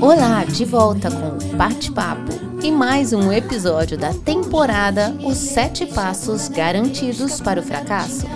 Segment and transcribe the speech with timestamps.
[0.00, 2.32] Olá, de volta com o Bate-Papo
[2.64, 8.26] e mais um episódio da temporada Os Sete Passos Garantidos para o Fracasso.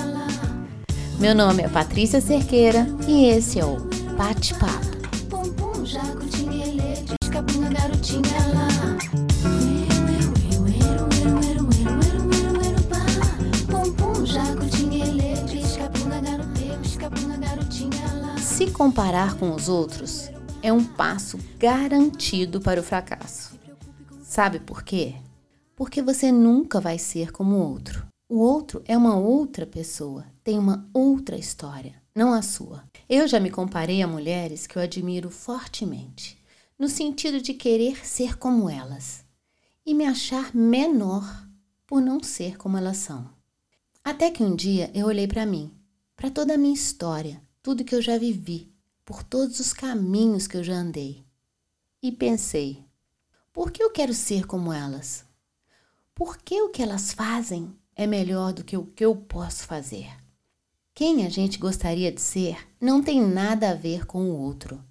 [1.18, 3.78] Meu nome é Patrícia Cerqueira e esse é o
[4.16, 4.92] Bate-Papo.
[8.02, 8.61] Se
[18.72, 20.30] comparar com os outros
[20.62, 23.58] é um passo garantido para o fracasso.
[24.22, 25.14] Sabe por quê?
[25.76, 28.06] Porque você nunca vai ser como o outro.
[28.28, 32.82] O outro é uma outra pessoa, tem uma outra história, não a sua.
[33.08, 36.38] Eu já me comparei a mulheres que eu admiro fortemente,
[36.78, 39.22] no sentido de querer ser como elas
[39.84, 41.46] e me achar menor
[41.86, 43.28] por não ser como elas são.
[44.02, 45.70] Até que um dia eu olhei para mim,
[46.16, 48.71] para toda a minha história, tudo que eu já vivi,
[49.12, 51.22] por todos os caminhos que eu já andei,
[52.02, 52.82] e pensei:
[53.52, 55.26] por que eu quero ser como elas?
[56.14, 60.08] Por que o que elas fazem é melhor do que o que eu posso fazer.
[60.94, 64.82] Quem a gente gostaria de ser não tem nada a ver com o outro.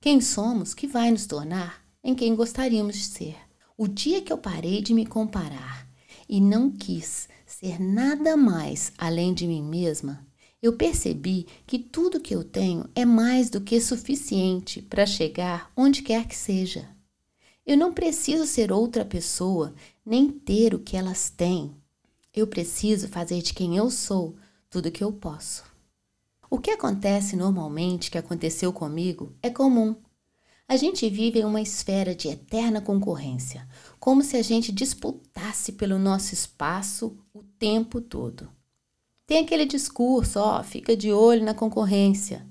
[0.00, 3.36] Quem somos que vai nos tornar em quem gostaríamos de ser.
[3.76, 5.86] O dia que eu parei de me comparar
[6.26, 10.26] e não quis ser nada mais além de mim mesma,
[10.66, 16.02] eu percebi que tudo que eu tenho é mais do que suficiente para chegar onde
[16.02, 16.88] quer que seja.
[17.64, 21.74] Eu não preciso ser outra pessoa, nem ter o que elas têm
[22.36, 24.36] eu preciso fazer de quem eu sou
[24.68, 25.64] tudo o que eu posso.
[26.50, 29.96] O que acontece normalmente, que aconteceu comigo, é comum.
[30.68, 33.66] A gente vive em uma esfera de eterna concorrência,
[33.98, 38.50] como se a gente disputasse pelo nosso espaço o tempo todo.
[39.26, 42.46] Tem aquele discurso, ó, fica de olho na concorrência.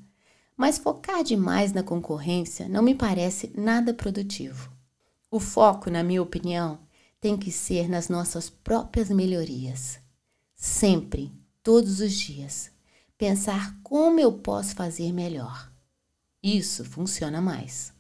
[0.58, 4.72] Mas focar demais na concorrência não me parece nada produtivo.
[5.32, 6.80] O foco, na minha opinião,
[7.20, 10.00] tem que ser nas nossas próprias melhorias.
[10.56, 11.32] Sempre,
[11.64, 12.72] todos os dias,
[13.18, 15.72] pensar como eu posso fazer melhor.
[16.44, 17.94] Isso funciona mais.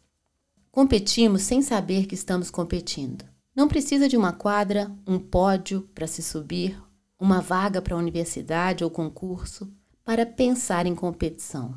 [0.69, 3.25] Competimos sem saber que estamos competindo.
[3.55, 6.77] Não precisa de uma quadra, um pódio para se subir,
[7.19, 9.71] uma vaga para a universidade ou concurso
[10.03, 11.75] para pensar em competição.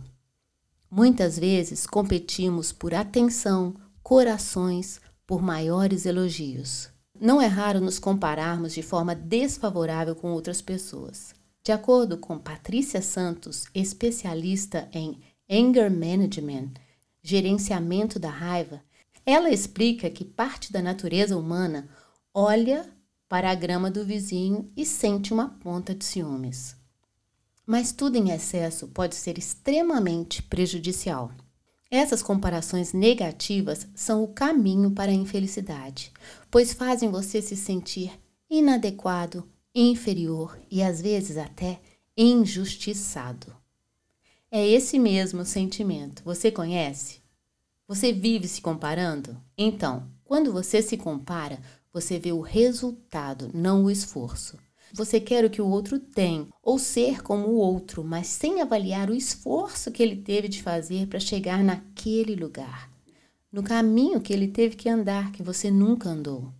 [0.91, 6.89] Muitas vezes competimos por atenção, corações, por maiores elogios.
[7.21, 11.35] Não é raro nos compararmos de forma desfavorável com outras pessoas.
[11.63, 16.73] De acordo com Patrícia Santos, especialista em anger management,
[17.23, 18.81] gerenciamento da raiva,
[19.27, 21.87] ela explica que parte da natureza humana
[22.33, 22.89] olha
[23.29, 26.77] para a grama do vizinho e sente uma ponta de ciúmes.
[27.67, 31.31] Mas tudo em excesso pode ser extremamente prejudicial.
[31.91, 36.13] Essas comparações negativas são o caminho para a infelicidade,
[36.51, 38.13] pois fazem você se sentir
[38.51, 41.81] inadequado, inferior e às vezes até
[42.17, 43.55] injustiçado.
[44.51, 46.23] É esse mesmo sentimento.
[46.25, 47.21] Você conhece?
[47.87, 49.41] Você vive se comparando?
[49.57, 51.59] Então, quando você se compara,
[51.93, 54.59] você vê o resultado, não o esforço.
[54.93, 59.11] Você quer o que o outro tem, ou ser como o outro, mas sem avaliar
[59.11, 62.91] o esforço que ele teve de fazer para chegar naquele lugar,
[63.53, 66.53] no caminho que ele teve que andar, que você nunca andou.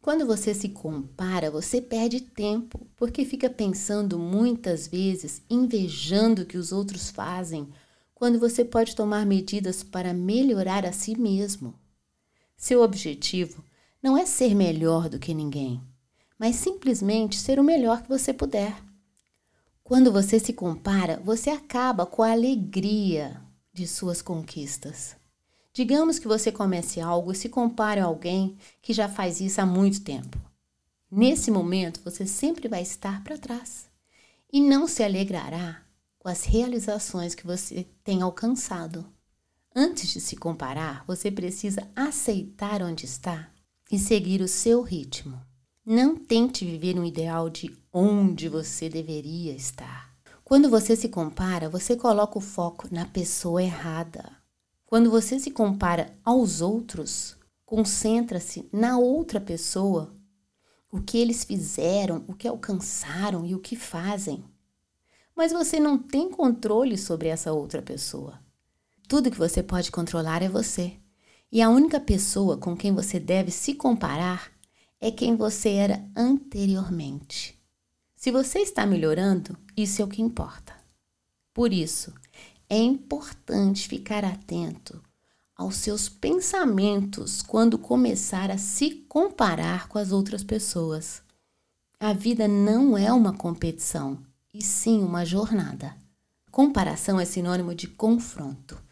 [0.00, 6.58] Quando você se compara, você perde tempo, porque fica pensando muitas vezes, invejando o que
[6.58, 7.68] os outros fazem,
[8.14, 11.74] quando você pode tomar medidas para melhorar a si mesmo.
[12.56, 13.64] Seu objetivo
[14.04, 15.82] não é ser melhor do que ninguém
[16.38, 18.76] mas simplesmente ser o melhor que você puder.
[19.82, 23.40] Quando você se compara, você acaba com a alegria
[23.72, 25.16] de suas conquistas.
[25.72, 29.66] Digamos que você comece algo e se compare a alguém que já faz isso há
[29.66, 30.38] muito tempo.
[31.10, 33.86] Nesse momento, você sempre vai estar para trás
[34.52, 35.82] e não se alegrará
[36.18, 39.04] com as realizações que você tem alcançado.
[39.74, 43.50] Antes de se comparar, você precisa aceitar onde está
[43.90, 45.40] e seguir o seu ritmo.
[45.84, 50.14] Não tente viver um ideal de onde você deveria estar.
[50.42, 54.30] Quando você se compara, você coloca o foco na pessoa errada.
[54.86, 60.14] Quando você se compara aos outros, concentra-se na outra pessoa,
[60.90, 64.44] o que eles fizeram, o que alcançaram e o que fazem.
[65.34, 68.38] Mas você não tem controle sobre essa outra pessoa.
[69.08, 70.96] Tudo que você pode controlar é você.
[71.54, 74.50] E a única pessoa com quem você deve se comparar
[75.00, 77.56] é quem você era anteriormente.
[78.16, 80.74] Se você está melhorando, isso é o que importa.
[81.54, 82.12] Por isso,
[82.68, 85.00] é importante ficar atento
[85.54, 91.22] aos seus pensamentos quando começar a se comparar com as outras pessoas.
[92.00, 94.18] A vida não é uma competição,
[94.52, 95.96] e sim uma jornada.
[96.50, 98.82] Comparação é sinônimo de confronto.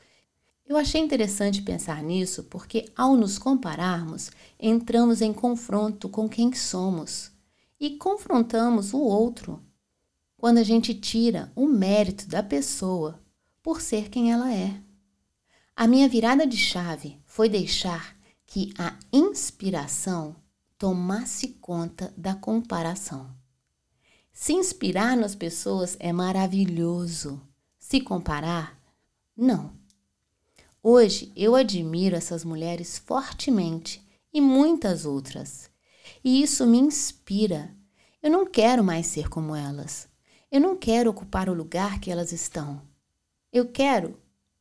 [0.67, 7.31] Eu achei interessante pensar nisso porque, ao nos compararmos, entramos em confronto com quem somos
[7.79, 9.61] e confrontamos o outro.
[10.37, 13.21] Quando a gente tira o mérito da pessoa
[13.63, 14.81] por ser quem ela é.
[15.75, 18.17] A minha virada de chave foi deixar
[18.47, 20.37] que a inspiração
[20.77, 23.35] tomasse conta da comparação.
[24.33, 27.41] Se inspirar nas pessoas é maravilhoso.
[27.79, 28.79] Se comparar,
[29.37, 29.82] não.
[30.83, 35.71] Hoje eu admiro essas mulheres fortemente e muitas outras.
[36.25, 37.73] E isso me inspira.
[38.21, 40.09] Eu não quero mais ser como elas.
[40.51, 42.83] Eu não quero ocupar o lugar que elas estão.
[43.53, 44.19] Eu quero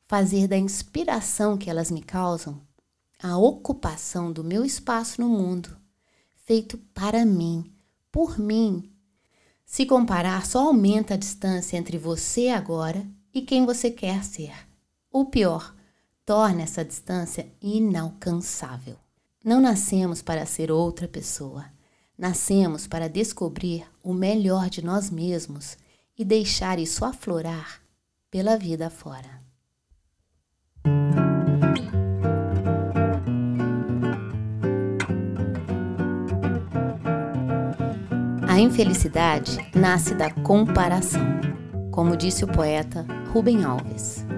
[0.08, 2.62] fazer da inspiração que elas me causam
[3.22, 5.76] a ocupação do meu espaço no mundo,
[6.46, 7.72] feito para mim,
[8.12, 8.92] por mim.
[9.66, 14.54] Se comparar, só aumenta a distância entre você agora e quem você quer ser.
[15.12, 15.76] Ou pior,
[16.26, 18.96] torna essa distância inalcançável.
[19.44, 21.66] Não nascemos para ser outra pessoa.
[22.18, 25.78] Nascemos para descobrir o melhor de nós mesmos
[26.18, 27.82] e deixar isso aflorar
[28.30, 29.42] pela vida fora.
[38.48, 41.26] A infelicidade nasce da comparação,
[41.92, 44.31] como disse o poeta Rubem Alves.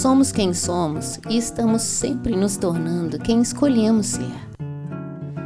[0.00, 4.32] Somos quem somos e estamos sempre nos tornando quem escolhemos ser.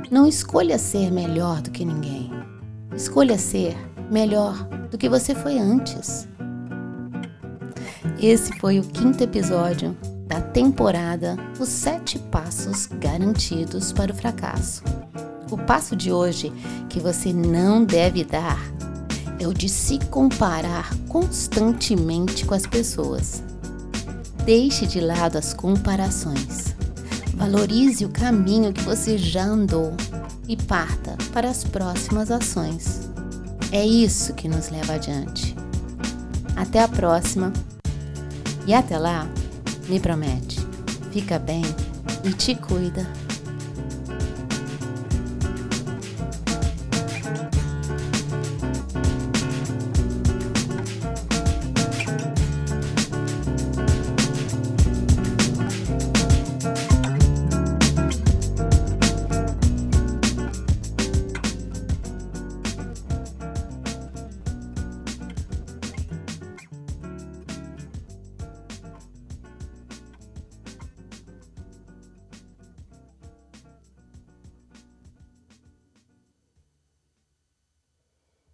[0.09, 2.31] Não escolha ser melhor do que ninguém.
[2.95, 3.77] Escolha ser
[4.09, 4.55] melhor
[4.93, 6.29] do que você foi antes.
[8.23, 9.97] Esse foi o quinto episódio
[10.29, 14.85] da temporada Os Sete Passos Garantidos para o Fracasso.
[15.51, 16.53] O passo de hoje
[16.89, 18.61] que você não deve dar
[19.41, 23.43] é o de se comparar constantemente com as pessoas.
[24.45, 26.75] Deixe de lado as comparações.
[27.35, 29.95] Valorize o caminho que você já andou
[30.47, 33.09] e parta para as próximas ações.
[33.73, 35.57] É isso que nos leva adiante.
[36.55, 37.53] Até a próxima!
[38.67, 39.27] E até lá,
[39.89, 40.61] me promete,
[41.11, 41.65] fica bem
[42.23, 43.24] e te cuida.